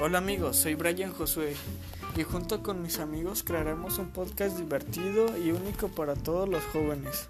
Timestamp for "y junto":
2.16-2.62